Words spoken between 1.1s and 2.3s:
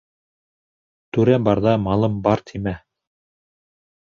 Түрә барҙа «малым